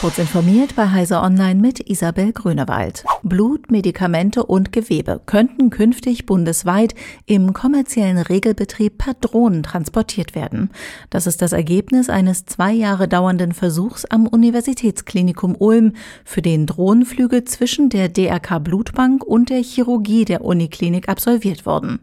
[0.00, 3.04] Kurz informiert bei Heise Online mit Isabel Grünewald.
[3.24, 6.94] Blut, Medikamente und Gewebe könnten künftig bundesweit
[7.26, 10.70] im kommerziellen Regelbetrieb per Drohnen transportiert werden.
[11.10, 17.44] Das ist das Ergebnis eines zwei Jahre dauernden Versuchs am Universitätsklinikum Ulm, für den Drohnenflüge
[17.44, 21.98] zwischen der DRK Blutbank und der Chirurgie der Uniklinik absolviert wurden.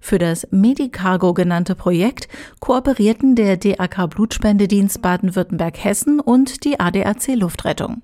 [0.00, 2.26] Für das Medicargo genannte Projekt
[2.58, 8.02] kooperierten der DRK Blutspendedienst Baden-Württemberg-Hessen und die ADAC Luftrettung.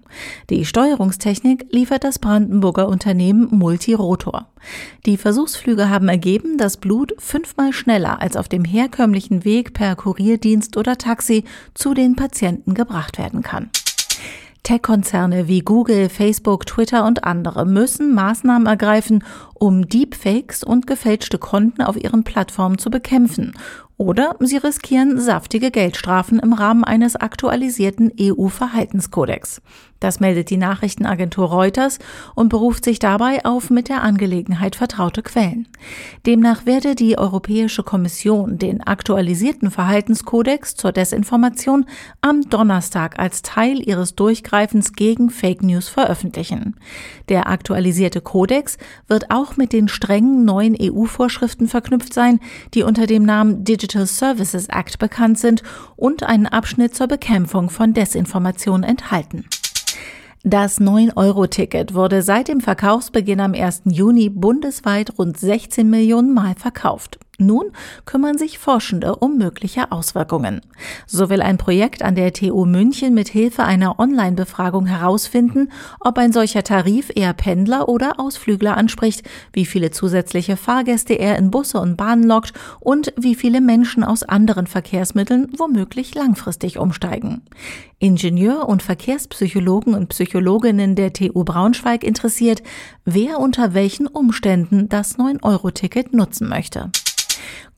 [0.51, 4.49] Die Steuerungstechnik liefert das Brandenburger Unternehmen Multirotor.
[5.07, 10.77] Die Versuchsflüge haben ergeben, dass Blut fünfmal schneller als auf dem herkömmlichen Weg per Kurierdienst
[10.77, 13.71] oder Taxi zu den Patienten gebracht werden kann.
[14.63, 21.83] Tech-Konzerne wie Google, Facebook, Twitter und andere müssen Maßnahmen ergreifen, um Deepfakes und gefälschte Konten
[21.83, 23.55] auf ihren Plattformen zu bekämpfen
[23.97, 29.63] oder sie riskieren saftige Geldstrafen im Rahmen eines aktualisierten EU-Verhaltenskodex.
[30.03, 32.01] Das meldet die Nachrichtenagentur Reuters
[32.35, 35.69] und beruft sich dabei auf mit der Angelegenheit vertraute Quellen.
[36.27, 41.87] Demnach werde die Europäische Kommission den aktualisierten Verhaltenskodex zur Desinformation
[42.21, 46.75] am Donnerstag als Teil ihres Durchgreifens gegen Fake News veröffentlichen.
[47.29, 52.41] Der aktualisierte Kodex wird auch mit den strengen neuen EU-Vorschriften verknüpft sein,
[52.75, 55.63] die unter dem Namen Digital Services Act bekannt sind
[55.95, 59.45] und einen Abschnitt zur Bekämpfung von Desinformation enthalten.
[60.45, 63.83] Das 9-Euro-Ticket wurde seit dem Verkaufsbeginn am 1.
[63.85, 67.21] Juni bundesweit rund 16 Millionen Mal verkauft.
[67.47, 67.73] Nun
[68.05, 70.61] kümmern sich Forschende um mögliche Auswirkungen.
[71.07, 76.33] So will ein Projekt an der TU München mit Hilfe einer Online-Befragung herausfinden, ob ein
[76.33, 81.97] solcher Tarif eher Pendler oder Ausflügler anspricht, wie viele zusätzliche Fahrgäste er in Busse und
[81.97, 87.43] Bahnen lockt und wie viele Menschen aus anderen Verkehrsmitteln womöglich langfristig umsteigen.
[87.99, 92.63] Ingenieur- und Verkehrspsychologen und Psychologinnen der TU Braunschweig interessiert,
[93.05, 96.91] wer unter welchen Umständen das 9-Euro-Ticket nutzen möchte.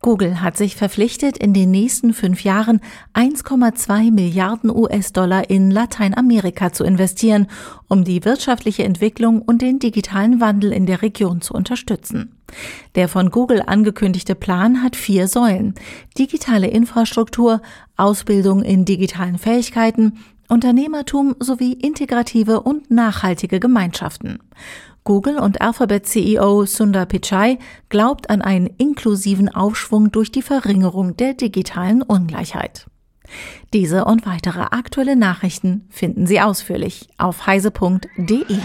[0.05, 2.83] Google hat sich verpflichtet, in den nächsten fünf Jahren
[3.15, 7.47] 1,2 Milliarden US-Dollar in Lateinamerika zu investieren,
[7.89, 12.37] um die wirtschaftliche Entwicklung und den digitalen Wandel in der Region zu unterstützen.
[12.97, 15.75] Der von Google angekündigte Plan hat vier Säulen.
[16.19, 17.63] Digitale Infrastruktur,
[17.97, 20.19] Ausbildung in digitalen Fähigkeiten,
[20.51, 24.41] Unternehmertum sowie integrative und nachhaltige Gemeinschaften.
[25.05, 27.59] Google und Alphabet CEO Sundar Pichai
[27.91, 32.87] glaubt an einen inklusiven Aufschwung durch die Verringerung der digitalen Ungleichheit.
[33.75, 38.57] Diese und weitere aktuelle Nachrichten finden Sie ausführlich auf heise.de.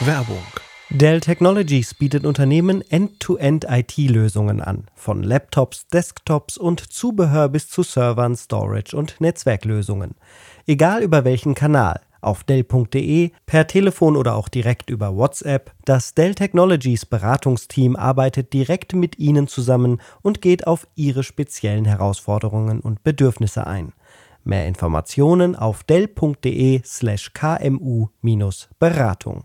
[0.00, 0.42] Werbung
[0.90, 8.96] Dell Technologies bietet Unternehmen End-to-End-IT-Lösungen an, von Laptops, Desktops und Zubehör bis zu Servern, Storage
[8.96, 10.14] und Netzwerklösungen.
[10.66, 15.72] Egal über welchen Kanal– auf Dell.de, per Telefon oder auch direkt über WhatsApp.
[15.84, 22.80] Das Dell Technologies Beratungsteam arbeitet direkt mit Ihnen zusammen und geht auf Ihre speziellen Herausforderungen
[22.80, 23.92] und Bedürfnisse ein.
[24.44, 29.44] Mehr Informationen auf dell.de slash kmu-beratung.